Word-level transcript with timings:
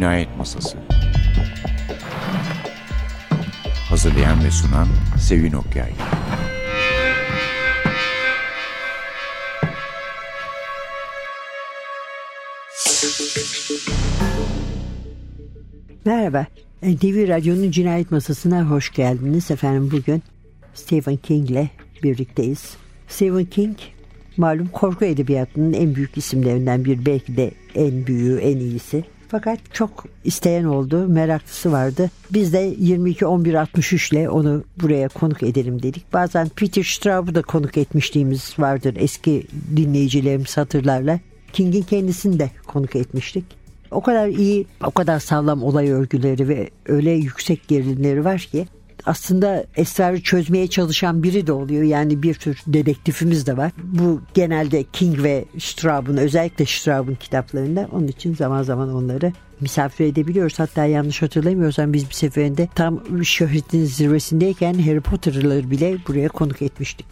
Cinayet 0.00 0.36
Masası 0.38 0.78
Hazırlayan 3.88 4.44
ve 4.44 4.50
sunan 4.50 4.88
Sevin 5.18 5.52
Okyay 5.52 5.90
Merhaba, 16.04 16.46
NTV 16.82 17.28
Radyo'nun 17.28 17.70
Cinayet 17.70 18.10
Masası'na 18.10 18.70
hoş 18.70 18.92
geldiniz. 18.92 19.50
Efendim 19.50 19.90
bugün 19.92 20.22
Stephen 20.74 21.16
King 21.16 21.50
ile 21.50 21.70
birlikteyiz. 22.02 22.74
Stephen 23.08 23.44
King 23.44 23.76
malum 24.36 24.68
korku 24.68 25.04
edebiyatının 25.04 25.72
en 25.72 25.94
büyük 25.94 26.16
isimlerinden 26.16 26.84
bir 26.84 27.06
belki 27.06 27.36
de 27.36 27.50
en 27.74 28.06
büyüğü, 28.06 28.38
en 28.38 28.56
iyisi. 28.56 29.04
Fakat 29.30 29.58
çok 29.72 30.06
isteyen 30.24 30.64
oldu, 30.64 31.08
meraklısı 31.08 31.72
vardı. 31.72 32.10
Biz 32.30 32.52
de 32.52 32.74
22-11-63 32.74 34.14
ile 34.14 34.30
onu 34.30 34.64
buraya 34.82 35.08
konuk 35.08 35.42
edelim 35.42 35.82
dedik. 35.82 36.12
Bazen 36.12 36.48
Peter 36.48 36.82
Straub'u 36.82 37.34
da 37.34 37.42
konuk 37.42 37.76
etmişliğimiz 37.76 38.54
vardır 38.58 38.96
eski 38.98 39.46
dinleyicilerimiz 39.76 40.56
hatırlarla. 40.56 41.20
King'in 41.52 41.82
kendisini 41.82 42.38
de 42.38 42.50
konuk 42.66 42.96
etmiştik. 42.96 43.44
O 43.90 44.00
kadar 44.00 44.28
iyi, 44.28 44.66
o 44.86 44.90
kadar 44.90 45.20
sağlam 45.20 45.62
olay 45.62 45.90
örgüleri 45.90 46.48
ve 46.48 46.70
öyle 46.86 47.10
yüksek 47.10 47.68
gerilimleri 47.68 48.24
var 48.24 48.40
ki 48.40 48.66
aslında 49.06 49.64
esrarı 49.76 50.22
çözmeye 50.22 50.66
çalışan 50.66 51.22
biri 51.22 51.46
de 51.46 51.52
oluyor. 51.52 51.82
Yani 51.82 52.22
bir 52.22 52.34
tür 52.34 52.62
dedektifimiz 52.66 53.46
de 53.46 53.56
var. 53.56 53.72
Bu 53.82 54.20
genelde 54.34 54.84
King 54.92 55.22
ve 55.22 55.44
Straub'un 55.58 56.16
özellikle 56.16 56.66
Straub'un 56.66 57.14
kitaplarında. 57.14 57.88
Onun 57.92 58.08
için 58.08 58.34
zaman 58.34 58.62
zaman 58.62 58.94
onları 58.94 59.32
misafir 59.60 60.04
edebiliyoruz. 60.04 60.58
Hatta 60.58 60.84
yanlış 60.84 61.22
hatırlamıyorsam 61.22 61.92
biz 61.92 62.08
bir 62.08 62.14
seferinde 62.14 62.68
tam 62.74 63.24
şöhretin 63.24 63.84
zirvesindeyken 63.84 64.74
Harry 64.74 65.00
Potter'ları 65.00 65.70
bile 65.70 65.96
buraya 66.08 66.28
konuk 66.28 66.62
etmiştik. 66.62 67.06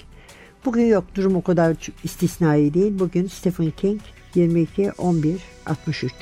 Bugün 0.64 0.86
yok 0.86 1.04
durum 1.14 1.36
o 1.36 1.42
kadar 1.42 1.76
istisnai 2.04 2.74
değil. 2.74 2.98
Bugün 2.98 3.26
Stephen 3.26 3.70
King 3.70 4.00
22 4.34 4.92
11 4.92 5.36
63 5.66 6.12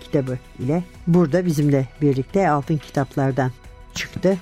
kitabı 0.00 0.38
ile 0.58 0.84
burada 1.06 1.46
bizimle 1.46 1.88
birlikte 2.02 2.50
altın 2.50 2.76
kitaplardan 2.76 3.50
çıktı. 3.94 4.38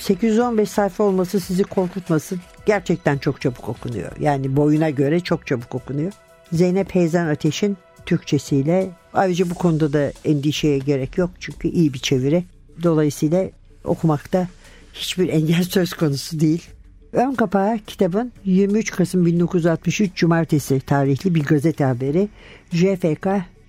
815 0.00 0.68
sayfa 0.68 1.04
olması 1.04 1.40
sizi 1.40 1.62
korkutmasın. 1.64 2.40
Gerçekten 2.66 3.18
çok 3.18 3.40
çabuk 3.40 3.68
okunuyor. 3.68 4.12
Yani 4.20 4.56
boyuna 4.56 4.90
göre 4.90 5.20
çok 5.20 5.46
çabuk 5.46 5.74
okunuyor. 5.74 6.12
Zeynep 6.52 6.94
Heyzen 6.94 7.26
Ateş'in 7.26 7.76
Türkçesiyle 8.06 8.90
ayrıca 9.12 9.50
bu 9.50 9.54
konuda 9.54 9.92
da 9.92 10.12
endişeye 10.24 10.78
gerek 10.78 11.18
yok. 11.18 11.30
Çünkü 11.40 11.68
iyi 11.68 11.94
bir 11.94 11.98
çeviri. 11.98 12.44
Dolayısıyla 12.82 13.50
okumakta 13.84 14.48
hiçbir 14.92 15.28
engel 15.28 15.62
söz 15.70 15.92
konusu 15.92 16.40
değil. 16.40 16.68
Ön 17.12 17.34
kapağı 17.34 17.78
kitabın 17.78 18.32
23 18.44 18.90
Kasım 18.90 19.26
1963 19.26 20.14
Cumartesi 20.14 20.80
tarihli 20.80 21.34
bir 21.34 21.44
gazete 21.44 21.84
haberi. 21.84 22.28
JFK 22.72 23.26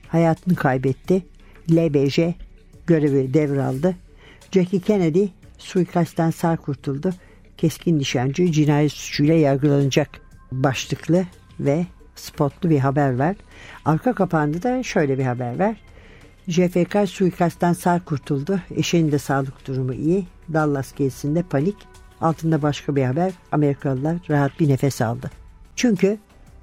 hayatını 0.07 0.55
kaybetti. 0.55 1.25
LBJ 1.71 2.19
görevi 2.87 3.33
devraldı. 3.33 3.95
Jackie 4.51 4.79
Kennedy 4.79 5.25
suikastten 5.61 6.31
sağ 6.31 6.57
kurtuldu. 6.57 7.13
Keskin 7.57 7.99
nişancı 7.99 8.51
cinayet 8.51 8.91
suçuyla 8.91 9.33
yargılanacak 9.33 10.09
başlıklı 10.51 11.25
ve 11.59 11.85
spotlu 12.15 12.69
bir 12.69 12.79
haber 12.79 13.17
var. 13.17 13.35
Arka 13.85 14.13
kapağında 14.13 14.63
da 14.63 14.83
şöyle 14.83 15.17
bir 15.17 15.23
haber 15.23 15.59
var. 15.59 15.75
JFK 16.47 17.09
suikastten 17.09 17.73
sağ 17.73 17.99
kurtuldu. 18.05 18.59
Eşinin 18.75 19.11
de 19.11 19.19
sağlık 19.19 19.67
durumu 19.67 19.93
iyi. 19.93 20.27
Dallas 20.53 20.95
gezisinde 20.95 21.43
panik. 21.43 21.75
Altında 22.21 22.61
başka 22.61 22.95
bir 22.95 23.03
haber. 23.03 23.31
Amerikalılar 23.51 24.17
rahat 24.29 24.59
bir 24.59 24.69
nefes 24.69 25.01
aldı. 25.01 25.31
Çünkü 25.75 26.17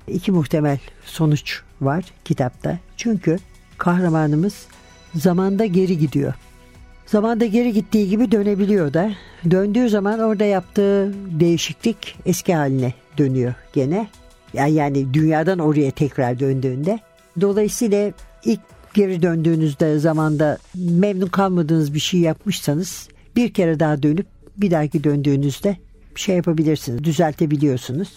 iki 0.08 0.32
muhtemel 0.32 0.78
sonuç 1.04 1.62
var 1.80 2.04
kitapta. 2.24 2.78
Çünkü 2.96 3.38
kahramanımız 3.78 4.66
zamanda 5.14 5.66
geri 5.66 5.98
gidiyor. 5.98 6.34
Zamanda 7.10 7.46
geri 7.46 7.72
gittiği 7.72 8.08
gibi 8.08 8.32
dönebiliyor 8.32 8.94
da. 8.94 9.10
Döndüğü 9.50 9.88
zaman 9.88 10.20
orada 10.20 10.44
yaptığı 10.44 11.12
değişiklik 11.40 12.16
eski 12.26 12.54
haline 12.54 12.94
dönüyor 13.18 13.54
gene. 13.72 14.08
Yani, 14.54 14.72
yani 14.72 15.14
dünyadan 15.14 15.58
oraya 15.58 15.90
tekrar 15.90 16.40
döndüğünde. 16.40 17.00
Dolayısıyla 17.40 18.12
ilk 18.44 18.60
geri 18.94 19.22
döndüğünüzde 19.22 19.98
zamanda 19.98 20.58
memnun 20.74 21.26
kalmadığınız 21.26 21.94
bir 21.94 22.00
şey 22.00 22.20
yapmışsanız 22.20 23.08
bir 23.36 23.52
kere 23.52 23.80
daha 23.80 24.02
dönüp 24.02 24.26
bir 24.56 24.70
dahaki 24.70 25.04
döndüğünüzde 25.04 25.76
şey 26.14 26.36
yapabilirsiniz. 26.36 27.04
Düzeltebiliyorsunuz. 27.04 28.08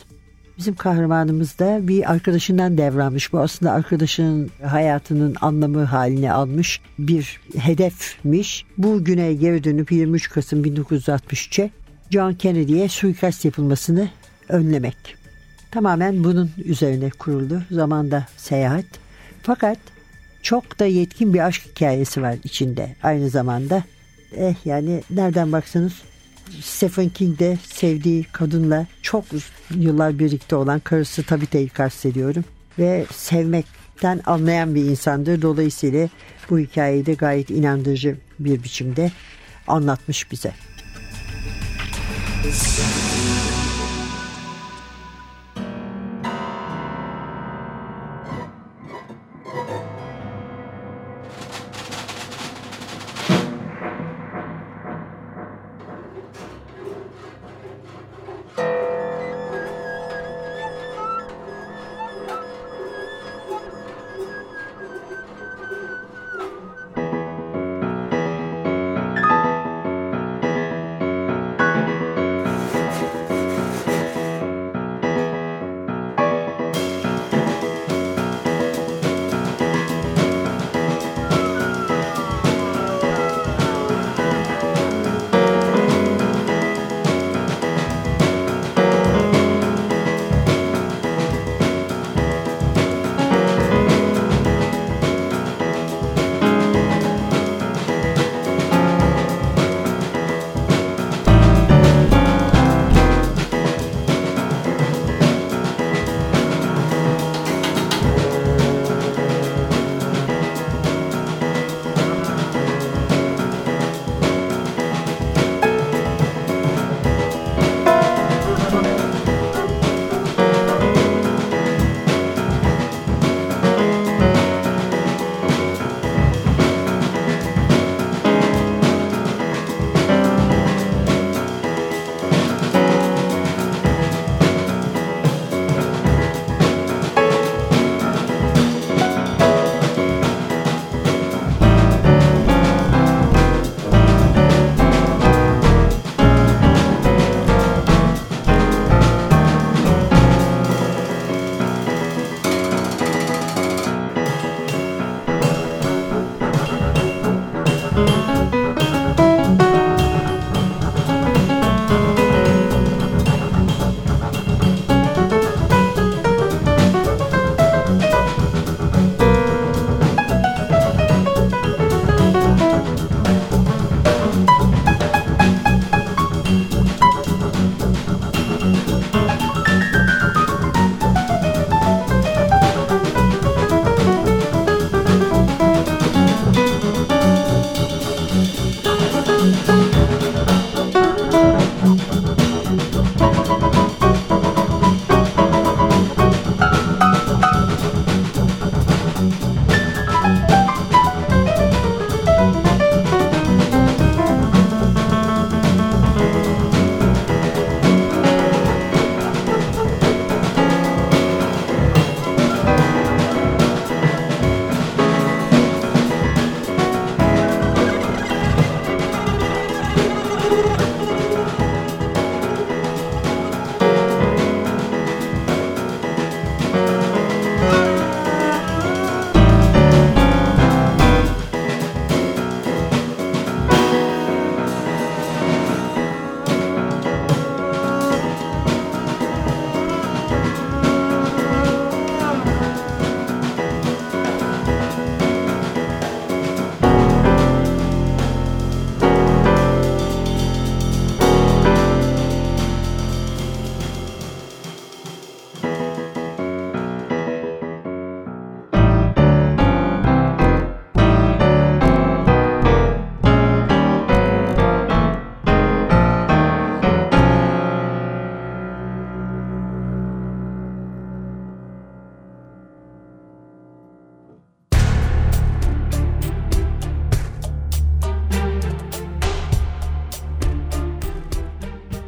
Bizim 0.61 0.75
kahramanımız 0.75 1.59
da 1.59 1.87
bir 1.87 2.11
arkadaşından 2.11 2.77
devralmış. 2.77 3.33
Bu 3.33 3.39
aslında 3.39 3.71
arkadaşının 3.71 4.51
hayatının 4.63 5.35
anlamı 5.41 5.83
haline 5.83 6.31
almış 6.31 6.81
bir 6.99 7.39
hedefmiş. 7.57 8.65
Bu 8.77 9.03
güne 9.03 9.33
geri 9.33 9.63
dönüp 9.63 9.91
23 9.91 10.29
Kasım 10.29 10.63
1963'e 10.63 11.69
John 12.09 12.33
Kennedy'ye 12.33 12.89
suikast 12.89 13.45
yapılmasını 13.45 14.09
önlemek. 14.49 15.15
Tamamen 15.71 16.23
bunun 16.23 16.51
üzerine 16.65 17.09
kuruldu. 17.09 17.63
Zamanda 17.71 18.25
seyahat. 18.37 18.85
Fakat 19.43 19.77
çok 20.41 20.79
da 20.79 20.85
yetkin 20.85 21.33
bir 21.33 21.45
aşk 21.45 21.67
hikayesi 21.71 22.21
var 22.21 22.35
içinde 22.43 22.95
aynı 23.03 23.29
zamanda. 23.29 23.83
Eh 24.35 24.55
yani 24.65 25.03
nereden 25.09 25.51
baksanız 25.51 25.93
Stephen 26.61 27.09
King 27.09 27.39
de 27.39 27.57
sevdiği 27.73 28.23
kadınla 28.23 28.87
çok 29.01 29.25
yıllar 29.75 30.19
birlikte 30.19 30.55
olan 30.55 30.79
karısı 30.79 31.23
Tabitha'yı 31.23 31.69
kastediyorum. 31.69 32.43
Ve 32.79 33.05
sevmekten 33.11 34.21
anlayan 34.25 34.75
bir 34.75 34.83
insandır. 34.83 35.41
Dolayısıyla 35.41 36.09
bu 36.49 36.59
hikayeyi 36.59 37.05
de 37.05 37.13
gayet 37.13 37.49
inandırıcı 37.49 38.17
bir 38.39 38.63
biçimde 38.63 39.11
anlatmış 39.67 40.31
bize. 40.31 40.53
Müzik 42.45 43.60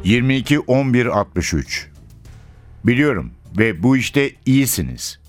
22 0.04 0.58
11 0.58 1.06
63 1.06 1.88
Biliyorum 2.84 3.30
ve 3.58 3.82
bu 3.82 3.96
işte 3.96 4.30
iyisiniz. 4.46 5.20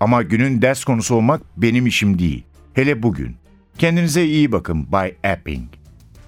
Ama 0.00 0.22
günün 0.22 0.62
ders 0.62 0.84
konusu 0.84 1.14
olmak 1.14 1.42
benim 1.56 1.86
işim 1.86 2.18
değil. 2.18 2.44
Hele 2.72 3.02
bugün. 3.02 3.36
Kendinize 3.78 4.24
iyi 4.24 4.52
bakın 4.52 4.92
Bay 4.92 5.14
Epping. 5.24 5.68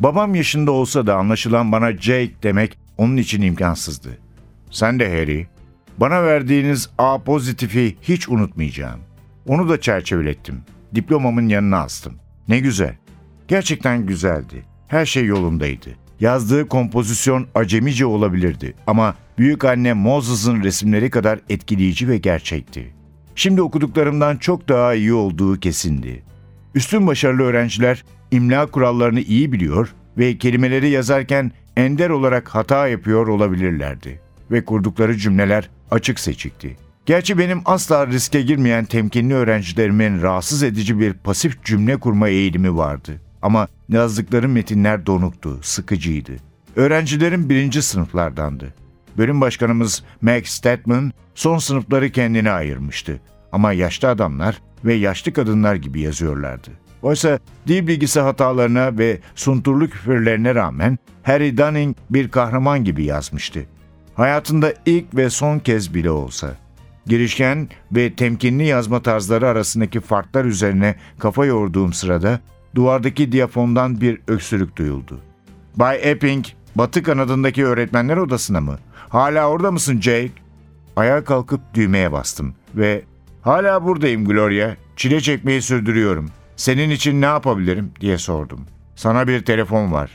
Babam 0.01 0.35
yaşında 0.35 0.71
olsa 0.71 1.07
da 1.07 1.17
anlaşılan 1.17 1.73
bana 1.73 1.93
Jake 1.93 2.33
demek 2.43 2.79
onun 2.99 3.17
için 3.17 3.43
imkansızdı. 3.43 4.19
Sen 4.71 5.01
de 5.01 5.09
Harry. 5.21 5.47
Bana 5.99 6.23
verdiğiniz 6.25 6.91
A 6.99 7.19
pozitifi 7.19 7.97
hiç 8.03 8.29
unutmayacağım. 8.29 9.01
Onu 9.47 9.69
da 9.69 9.81
çerçevelettim. 9.81 10.63
Diplomamın 10.95 11.49
yanına 11.49 11.79
astım. 11.79 12.15
Ne 12.49 12.59
güzel. 12.59 12.97
Gerçekten 13.49 14.07
güzeldi. 14.07 14.65
Her 14.89 15.07
şey 15.07 15.25
yolundaydı. 15.25 16.06
Yazdığı 16.21 16.69
kompozisyon 16.69 17.47
acemice 17.55 18.07
olabilirdi 18.07 18.75
ama 18.87 19.15
büyük 19.39 19.65
anne 19.65 19.93
Moses'ın 19.93 20.63
resimleri 20.63 21.11
kadar 21.11 21.41
etkileyici 21.49 22.09
ve 22.09 22.19
gerçekti. 22.19 22.95
Şimdi 23.35 23.63
okuduklarımdan 23.63 24.37
çok 24.37 24.69
daha 24.69 24.95
iyi 24.95 25.13
olduğu 25.13 25.61
kesindi. 25.61 26.23
Üstün 26.75 27.07
başarılı 27.07 27.43
öğrenciler 27.43 28.05
imla 28.31 28.67
kurallarını 28.67 29.21
iyi 29.21 29.53
biliyor 29.53 29.95
ve 30.19 30.39
kelimeleri 30.39 30.91
yazarken 30.91 31.53
ender 31.77 32.11
olarak 32.11 32.49
hata 32.49 32.89
yapıyor 32.89 33.27
olabilirlerdi 33.27 34.21
ve 34.51 34.65
kurdukları 34.65 35.17
cümleler 35.17 35.71
açık 35.91 36.21
seçikti. 36.21 36.77
Gerçi 37.07 37.39
benim 37.39 37.61
asla 37.65 38.07
riske 38.07 38.43
girmeyen 38.43 38.85
temkinli 38.85 39.35
öğrencilerimin 39.35 40.23
rahatsız 40.23 40.63
edici 40.63 41.01
bir 41.01 41.13
pasif 41.13 41.65
cümle 41.65 41.97
kurma 41.97 42.29
eğilimi 42.29 42.77
vardı. 42.77 43.21
Ama 43.43 43.69
yazdıkları 43.89 44.49
metinler 44.49 45.07
donuktu, 45.07 45.59
sıkıcıydı. 45.63 46.33
Öğrencilerin 46.77 47.51
birinci 47.51 47.83
sınıflardandı. 47.83 48.75
Bölüm 49.19 49.41
başkanımız 49.41 50.05
Max 50.23 50.47
Statman 50.47 51.13
son 51.35 51.59
sınıfları 51.59 52.11
kendine 52.11 52.51
ayırmıştı. 52.51 53.21
Ama 53.53 53.73
yaşlı 53.73 54.09
adamlar 54.09 54.63
ve 54.85 54.95
yaşlı 54.95 55.33
kadınlar 55.33 55.75
gibi 55.75 56.01
yazıyorlardı. 56.01 56.71
Oysa 57.03 57.39
dil 57.67 57.87
bilgisi 57.87 58.21
hatalarına 58.21 58.99
ve 58.99 59.21
sunturlu 59.35 59.91
küfürlerine 59.91 60.55
rağmen 60.55 60.99
Harry 61.23 61.59
Dunning 61.59 61.97
bir 62.11 62.29
kahraman 62.29 62.85
gibi 62.85 63.05
yazmıştı. 63.05 63.67
Hayatında 64.15 64.75
ilk 64.87 65.17
ve 65.17 65.31
son 65.31 65.59
kez 65.59 65.95
bile 65.95 66.11
olsa. 66.11 66.57
Girişken 67.07 67.69
ve 67.93 68.15
temkinli 68.15 68.67
yazma 68.67 69.03
tarzları 69.03 69.49
arasındaki 69.49 70.01
farklar 70.01 70.45
üzerine 70.45 70.95
kafa 71.19 71.47
yorduğum 71.47 71.93
sırada 71.93 72.41
duvardaki 72.77 73.33
diyafondan 73.33 74.01
bir 74.01 74.21
öksürük 74.29 74.77
duyuldu. 74.77 75.21
Bay 75.77 75.99
Epping, 76.03 76.47
batı 76.75 77.03
kanadındaki 77.03 77.67
öğretmenler 77.67 78.17
odasına 78.17 78.61
mı? 78.61 78.79
Hala 79.09 79.49
orada 79.49 79.73
mısın 79.73 80.01
Jake? 80.01 80.33
Ayağa 80.97 81.25
kalkıp 81.25 81.61
düğmeye 81.75 82.13
bastım 82.13 82.55
ve 82.75 83.03
''Hala 83.43 83.85
buradayım 83.85 84.25
Gloria, 84.25 84.77
çile 84.97 85.21
çekmeyi 85.21 85.63
sürdürüyorum. 85.63 86.31
Senin 86.57 86.91
için 86.91 87.21
ne 87.21 87.27
yapabilirim?'' 87.27 87.93
diye 88.01 88.19
sordum. 88.19 88.67
''Sana 88.97 89.29
bir 89.29 89.45
telefon 89.45 89.93
var. 89.93 90.11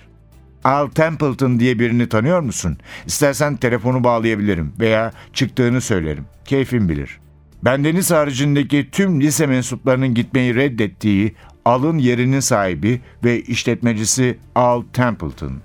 Al 0.63 0.87
Templeton 0.87 1.59
diye 1.59 1.79
birini 1.79 2.09
tanıyor 2.09 2.39
musun? 2.39 2.77
İstersen 3.05 3.55
telefonu 3.55 4.03
bağlayabilirim 4.03 4.73
veya 4.79 5.11
çıktığını 5.33 5.81
söylerim. 5.81 6.25
Keyfin 6.45 6.89
bilir. 6.89 7.19
Bendeniz 7.65 8.11
haricindeki 8.11 8.89
tüm 8.91 9.21
lise 9.21 9.47
mensuplarının 9.47 10.13
gitmeyi 10.13 10.55
reddettiği 10.55 11.35
Al'ın 11.65 11.97
yerinin 11.97 12.39
sahibi 12.39 13.01
ve 13.23 13.41
işletmecisi 13.41 14.37
Al 14.55 14.83
Templeton. 14.93 15.61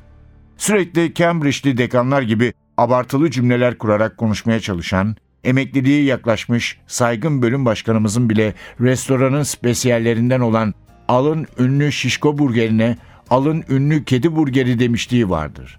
Sürekli 0.56 1.14
Cambridge'li 1.14 1.78
dekanlar 1.78 2.22
gibi 2.22 2.52
abartılı 2.76 3.30
cümleler 3.30 3.78
kurarak 3.78 4.16
konuşmaya 4.16 4.60
çalışan, 4.60 5.16
emekliliği 5.44 6.04
yaklaşmış 6.04 6.78
saygın 6.86 7.42
bölüm 7.42 7.64
başkanımızın 7.64 8.30
bile 8.30 8.54
restoranın 8.80 9.42
spesiyallerinden 9.42 10.40
olan 10.40 10.74
Al'ın 11.08 11.46
ünlü 11.58 11.92
şişko 11.92 12.38
burgerine 12.38 12.96
Al'ın 13.30 13.64
ünlü 13.68 14.04
kedi 14.04 14.36
burgeri 14.36 14.78
demişliği 14.78 15.30
vardır. 15.30 15.78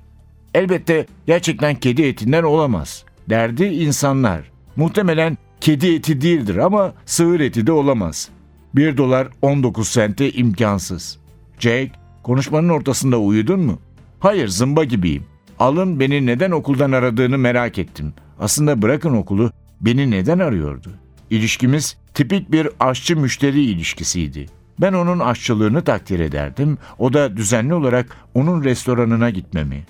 Elbette 0.54 1.06
gerçekten 1.28 1.76
kedi 1.76 2.02
etinden 2.02 2.44
olamaz. 2.44 3.04
Derdi 3.30 3.66
insanlar. 3.66 4.52
Muhtemelen 4.76 5.38
kedi 5.68 5.96
eti 5.96 6.22
değildir 6.22 6.56
ama 6.56 6.94
sığır 7.06 7.40
eti 7.40 7.68
de 7.68 7.72
olamaz. 7.72 8.30
1 8.76 8.98
dolar 8.98 9.28
19 9.42 9.88
sente 9.88 10.32
imkansız. 10.32 11.18
Jake, 11.60 11.92
konuşmanın 12.24 12.70
ortasında 12.70 13.20
uyudun 13.20 13.60
mu? 13.60 13.80
Hayır, 14.20 14.48
zımba 14.48 14.84
gibiyim. 14.84 15.24
Alın 15.60 16.00
beni 16.00 16.26
neden 16.26 16.52
okuldan 16.52 16.92
aradığını 16.92 17.38
merak 17.38 17.78
ettim. 17.78 18.14
Aslında 18.40 18.82
bırakın 18.82 19.14
okulu, 19.14 19.52
beni 19.82 20.12
neden 20.12 20.40
arıyordu? 20.40 20.90
İlişkimiz 21.30 21.98
tipik 22.14 22.52
bir 22.52 22.70
aşçı 22.80 23.18
müşteri 23.18 23.64
ilişkisiydi. 23.64 24.46
Ben 24.82 24.94
onun 24.94 25.20
aşçılığını 25.20 25.84
takdir 25.84 26.20
ederdim, 26.20 26.78
o 26.98 27.14
da 27.14 27.38
düzenli 27.38 27.74
olarak 27.74 28.18
onun 28.34 28.64
restoranına 28.64 29.30
gitmemi. 29.30 29.84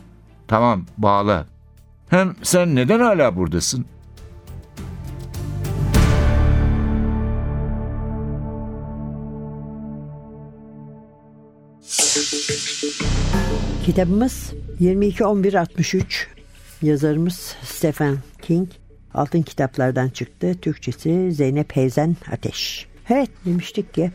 Tamam, 0.47 0.85
bağla. 0.97 1.45
Hem 2.09 2.35
sen 2.43 2.75
neden 2.75 2.99
hala 2.99 3.35
buradasın? 3.35 3.85
Kitabımız 13.87 14.53
22-11-63 14.81 16.03
yazarımız 16.81 17.55
Stephen 17.63 18.17
King 18.41 18.69
altın 19.13 19.41
kitaplardan 19.41 20.09
çıktı. 20.09 20.55
Türkçesi 20.61 21.31
Zeynep 21.31 21.75
Heyzen 21.75 22.15
Ateş. 22.31 22.87
Evet 23.09 23.29
demiştik 23.45 23.93
ki 23.93 24.11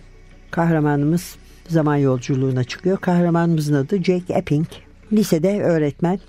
kahramanımız 0.51 1.37
zaman 1.69 1.97
yolculuğuna 1.97 2.65
çıkıyor. 2.65 2.99
Kahramanımızın 2.99 3.75
adı 3.75 4.03
Jake 4.03 4.35
Epping. 4.35 4.67
Lisede 5.13 5.63
öğretmen. 5.63 6.21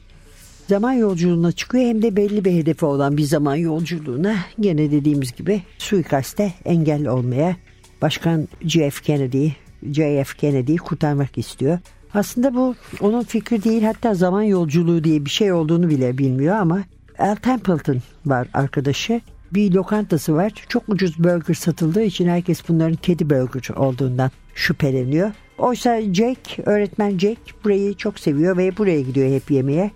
Zaman 0.69 0.93
yolculuğuna 0.93 1.51
çıkıyor 1.51 1.83
hem 1.83 2.01
de 2.01 2.15
belli 2.15 2.45
bir 2.45 2.51
hedefi 2.51 2.85
olan 2.85 3.17
bir 3.17 3.23
zaman 3.23 3.55
yolculuğuna 3.55 4.35
gene 4.59 4.91
dediğimiz 4.91 5.31
gibi 5.31 5.61
suikaste 5.77 6.53
engel 6.65 7.07
olmaya 7.07 7.55
Başkan 8.01 8.47
JF 8.61 9.03
Kennedy, 9.03 9.49
JF 9.91 10.37
Kennedy'yi 10.37 10.77
kurtarmak 10.77 11.37
istiyor. 11.37 11.79
Aslında 12.13 12.55
bu 12.55 12.75
onun 13.01 13.23
fikri 13.23 13.63
değil 13.63 13.83
hatta 13.83 14.13
zaman 14.13 14.41
yolculuğu 14.43 15.03
diye 15.03 15.25
bir 15.25 15.29
şey 15.29 15.53
olduğunu 15.53 15.89
bile 15.89 16.17
bilmiyor 16.17 16.55
ama 16.55 16.83
Al 17.19 17.35
Templeton 17.35 17.97
var 18.25 18.47
arkadaşı. 18.53 19.21
Bir 19.51 19.71
lokantası 19.73 20.33
var. 20.33 20.53
Çok 20.69 20.83
ucuz 20.87 21.19
burger 21.19 21.53
satıldığı 21.53 22.03
için 22.03 22.27
herkes 22.27 22.69
bunların 22.69 22.95
kedi 22.95 23.29
burger 23.29 23.75
olduğundan 23.75 24.31
şüpheleniyor. 24.55 25.31
Oysa 25.57 26.01
Jake, 26.01 26.63
öğretmen 26.65 27.17
Jake 27.17 27.51
burayı 27.63 27.93
çok 27.93 28.19
seviyor 28.19 28.57
ve 28.57 28.77
buraya 28.77 29.01
gidiyor 29.01 29.29
hep 29.29 29.51
yemeğe. 29.51 29.91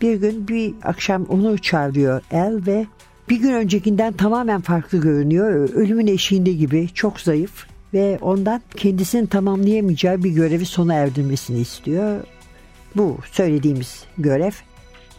Bir 0.00 0.14
gün 0.14 0.48
bir 0.48 0.74
akşam 0.82 1.24
onu 1.24 1.58
çağırıyor 1.58 2.22
El 2.30 2.60
ve 2.66 2.86
bir 3.28 3.36
gün 3.40 3.52
öncekinden 3.52 4.12
tamamen 4.12 4.60
farklı 4.60 5.00
görünüyor. 5.00 5.68
Ölümün 5.74 6.06
eşiğinde 6.06 6.52
gibi 6.52 6.88
çok 6.94 7.20
zayıf 7.20 7.69
ve 7.94 8.18
ondan 8.20 8.62
kendisinin 8.76 9.26
tamamlayamayacağı 9.26 10.24
bir 10.24 10.30
görevi 10.30 10.66
sona 10.66 10.94
erdirmesini 10.94 11.58
istiyor. 11.58 12.24
Bu 12.96 13.18
söylediğimiz 13.32 14.04
görev. 14.18 14.52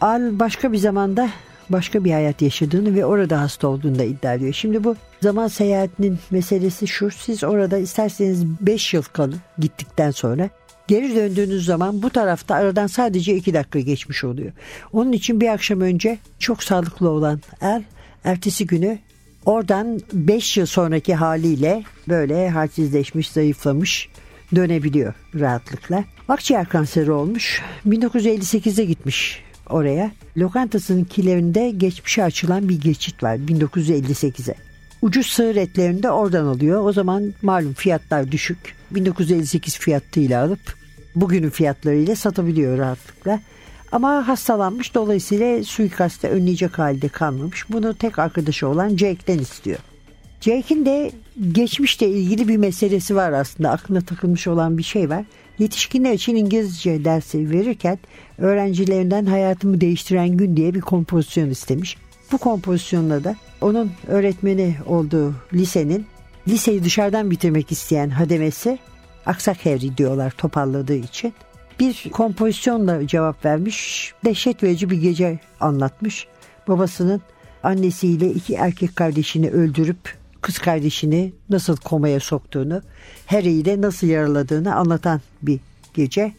Al 0.00 0.38
başka 0.38 0.72
bir 0.72 0.78
zamanda 0.78 1.28
başka 1.68 2.04
bir 2.04 2.12
hayat 2.12 2.42
yaşadığını 2.42 2.94
ve 2.94 3.04
orada 3.04 3.40
hasta 3.40 3.68
olduğunu 3.68 3.98
da 3.98 4.04
iddia 4.04 4.34
ediyor. 4.34 4.52
Şimdi 4.52 4.84
bu 4.84 4.96
zaman 5.20 5.48
seyahatinin 5.48 6.18
meselesi 6.30 6.86
şu. 6.86 7.10
Siz 7.10 7.44
orada 7.44 7.78
isterseniz 7.78 8.46
5 8.46 8.94
yıl 8.94 9.02
kalın 9.02 9.40
gittikten 9.58 10.10
sonra. 10.10 10.50
Geri 10.88 11.16
döndüğünüz 11.16 11.64
zaman 11.64 12.02
bu 12.02 12.10
tarafta 12.10 12.54
aradan 12.54 12.86
sadece 12.86 13.36
2 13.36 13.54
dakika 13.54 13.80
geçmiş 13.80 14.24
oluyor. 14.24 14.52
Onun 14.92 15.12
için 15.12 15.40
bir 15.40 15.48
akşam 15.48 15.80
önce 15.80 16.18
çok 16.38 16.62
sağlıklı 16.62 17.10
olan 17.10 17.40
er 17.60 17.82
ertesi 18.24 18.66
günü 18.66 18.98
oradan 19.46 20.00
5 20.12 20.56
yıl 20.56 20.66
sonraki 20.66 21.14
haliyle 21.14 21.82
böyle 22.08 22.50
halsizleşmiş, 22.50 23.30
zayıflamış 23.30 24.08
dönebiliyor 24.54 25.14
rahatlıkla. 25.34 26.04
Akciğer 26.28 26.68
kanseri 26.68 27.12
olmuş. 27.12 27.62
1958'de 27.86 28.84
gitmiş 28.84 29.42
oraya. 29.70 30.10
Lokantasının 30.36 31.04
kilerinde 31.04 31.70
geçmişe 31.70 32.24
açılan 32.24 32.68
bir 32.68 32.80
geçit 32.80 33.22
var 33.22 33.36
1958'e. 33.36 34.54
Ucuz 35.02 35.26
sığır 35.26 35.56
etlerini 35.56 36.02
de 36.02 36.10
oradan 36.10 36.44
alıyor. 36.44 36.84
O 36.84 36.92
zaman 36.92 37.34
malum 37.42 37.72
fiyatlar 37.72 38.32
düşük. 38.32 38.74
1958 38.90 39.78
fiyatıyla 39.78 40.44
alıp 40.44 40.76
bugünün 41.14 41.50
fiyatlarıyla 41.50 42.16
satabiliyor 42.16 42.78
rahatlıkla. 42.78 43.40
Ama 43.92 44.28
hastalanmış 44.28 44.94
dolayısıyla 44.94 45.64
suikaste 45.64 46.28
önleyecek 46.28 46.78
halde 46.78 47.08
kalmamış. 47.08 47.66
Bunu 47.70 47.94
tek 47.94 48.18
arkadaşı 48.18 48.68
olan 48.68 48.96
Jake'den 48.96 49.38
istiyor. 49.38 49.78
Jake'in 50.40 50.86
de 50.86 51.12
geçmişle 51.52 52.08
ilgili 52.08 52.48
bir 52.48 52.56
meselesi 52.56 53.16
var 53.16 53.32
aslında. 53.32 53.70
Aklına 53.70 54.00
takılmış 54.00 54.46
olan 54.46 54.78
bir 54.78 54.82
şey 54.82 55.10
var. 55.10 55.24
Yetişkinler 55.58 56.12
için 56.12 56.36
İngilizce 56.36 57.04
dersi 57.04 57.50
verirken 57.50 57.98
öğrencilerinden 58.38 59.26
hayatımı 59.26 59.80
değiştiren 59.80 60.28
gün 60.28 60.56
diye 60.56 60.74
bir 60.74 60.80
kompozisyon 60.80 61.50
istemiş. 61.50 61.96
Bu 62.32 62.38
kompozisyonla 62.38 63.24
da 63.24 63.36
onun 63.60 63.90
öğretmeni 64.06 64.76
olduğu 64.86 65.34
lisenin 65.54 66.06
liseyi 66.48 66.84
dışarıdan 66.84 67.30
bitirmek 67.30 67.72
isteyen 67.72 68.10
hademesi 68.10 68.78
aksak 69.26 69.64
hevri 69.64 69.96
diyorlar 69.96 70.30
toparladığı 70.30 70.96
için. 70.96 71.32
Bir 71.82 72.10
kompozisyonla 72.10 73.06
cevap 73.06 73.44
vermiş. 73.44 74.12
Dehşet 74.24 74.62
verici 74.62 74.90
bir 74.90 74.96
gece 74.96 75.38
anlatmış. 75.60 76.26
Babasının 76.68 77.20
annesiyle 77.62 78.30
iki 78.30 78.54
erkek 78.54 78.96
kardeşini 78.96 79.50
öldürüp 79.50 80.14
kız 80.40 80.58
kardeşini 80.58 81.32
nasıl 81.50 81.76
komaya 81.76 82.20
soktuğunu, 82.20 82.82
Harry'i 83.26 83.64
de 83.64 83.80
nasıl 83.80 84.06
yaraladığını 84.06 84.74
anlatan 84.74 85.20
bir 85.42 85.60
gece. 85.94 86.32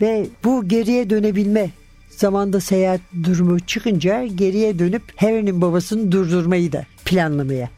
Ve 0.00 0.26
bu 0.44 0.68
geriye 0.68 1.10
dönebilme 1.10 1.70
zamanda 2.10 2.60
seyahat 2.60 3.00
durumu 3.24 3.60
çıkınca 3.60 4.24
geriye 4.26 4.78
dönüp 4.78 5.02
Harry'nin 5.16 5.60
babasını 5.60 6.12
durdurmayı 6.12 6.72
da 6.72 6.84
planlamaya 7.04 7.68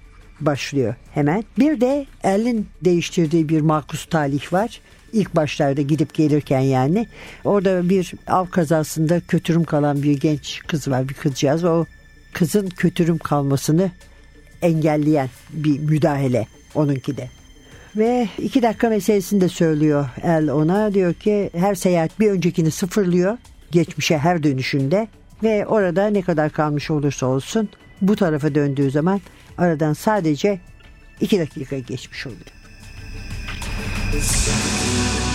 başlıyor 0.40 0.94
hemen. 1.14 1.44
Bir 1.58 1.80
de 1.80 2.06
El'in 2.24 2.66
değiştirdiği 2.84 3.48
bir 3.48 3.60
makus 3.60 4.06
talih 4.06 4.52
var. 4.52 4.80
İlk 5.12 5.36
başlarda 5.36 5.82
gidip 5.82 6.14
gelirken 6.14 6.60
yani. 6.60 7.06
Orada 7.44 7.88
bir 7.88 8.12
av 8.26 8.46
kazasında 8.46 9.20
kötürüm 9.20 9.64
kalan 9.64 10.02
bir 10.02 10.20
genç 10.20 10.62
kız 10.66 10.88
var 10.88 11.08
bir 11.08 11.14
kızcağız. 11.14 11.64
O 11.64 11.84
kızın 12.32 12.68
kötürüm 12.68 13.18
kalmasını 13.18 13.90
engelleyen 14.62 15.28
bir 15.50 15.78
müdahale 15.78 16.46
onunki 16.74 17.16
de. 17.16 17.28
Ve 17.96 18.28
iki 18.38 18.62
dakika 18.62 18.88
meselesini 18.88 19.40
de 19.40 19.48
söylüyor 19.48 20.06
El 20.22 20.50
ona. 20.50 20.94
Diyor 20.94 21.14
ki 21.14 21.50
her 21.54 21.74
seyahat 21.74 22.20
bir 22.20 22.30
öncekini 22.30 22.70
sıfırlıyor. 22.70 23.38
Geçmişe 23.70 24.18
her 24.18 24.42
dönüşünde. 24.42 25.08
Ve 25.42 25.66
orada 25.66 26.06
ne 26.06 26.22
kadar 26.22 26.50
kalmış 26.50 26.90
olursa 26.90 27.26
olsun 27.26 27.68
bu 28.00 28.16
tarafa 28.16 28.54
döndüğü 28.54 28.90
zaman 28.90 29.20
aradan 29.58 29.92
sadece 29.92 30.60
iki 31.20 31.38
dakika 31.38 31.78
geçmiş 31.78 32.26
oluyor. 32.26 32.59
this 34.12 35.29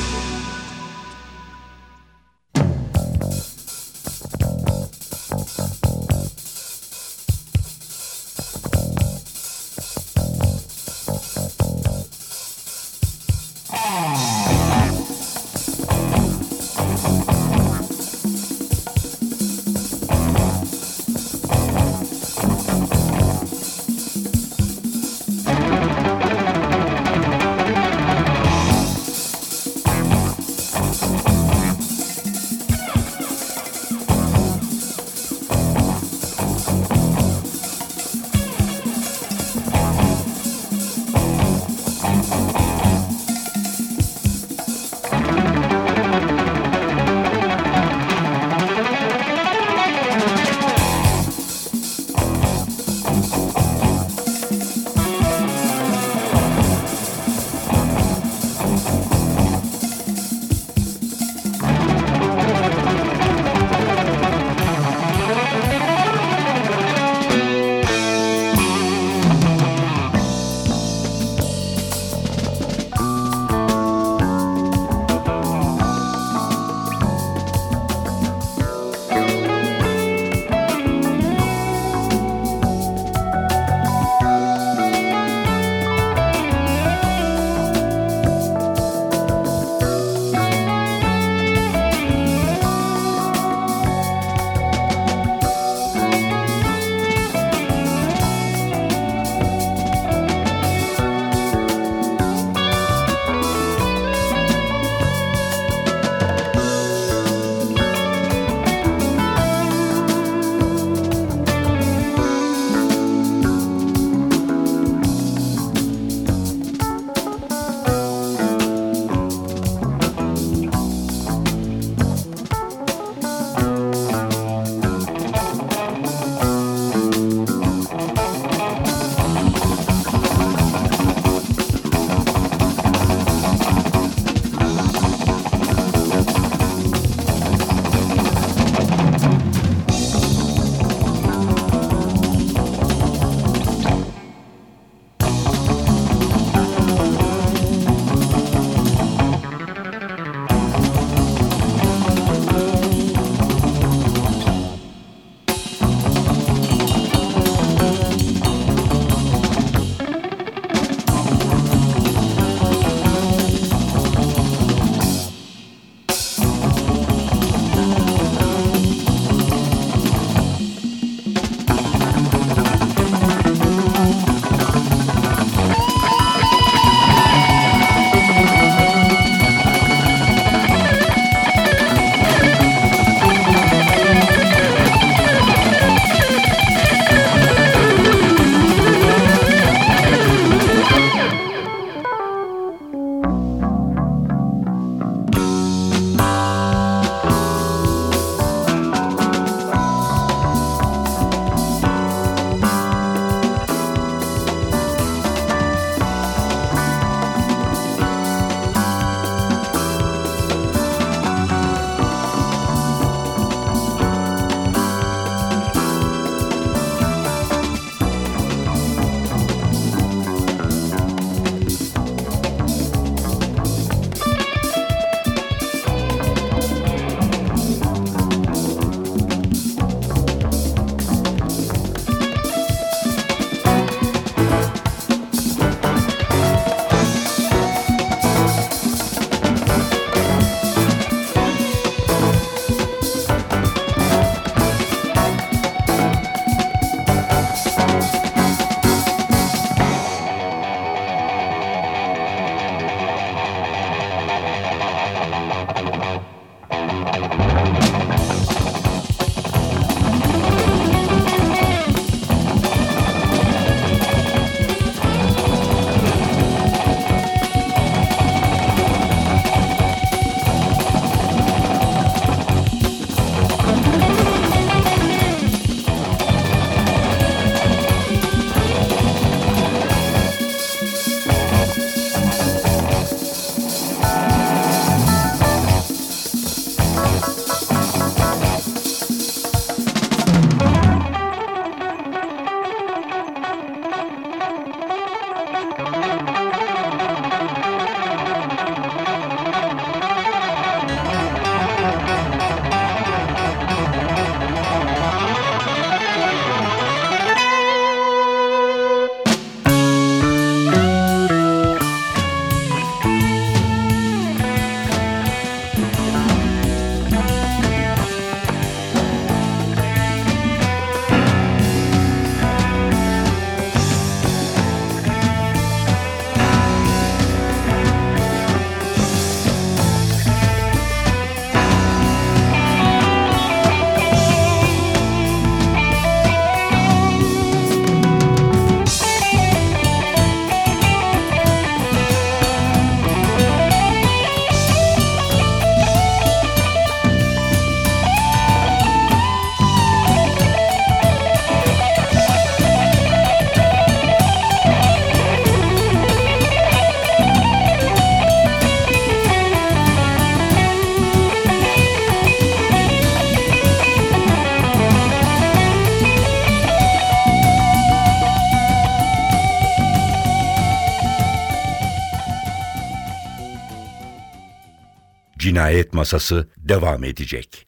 Masası 376.05 376.49
devam 376.57 377.03
edecek. 377.03 377.67